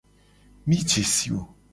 [0.71, 1.41] Mi je si wo.